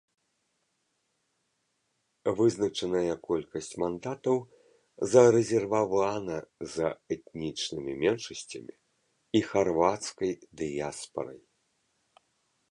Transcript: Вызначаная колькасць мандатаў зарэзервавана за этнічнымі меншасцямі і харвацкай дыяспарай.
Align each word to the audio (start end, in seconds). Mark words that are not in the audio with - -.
Вызначаная 2.39 3.15
колькасць 3.27 3.69
мандатаў 3.83 4.37
зарэзервавана 5.13 6.37
за 6.77 6.89
этнічнымі 7.19 7.93
меншасцямі 8.07 8.75
і 9.39 9.45
харвацкай 9.53 10.31
дыяспарай. 10.65 11.39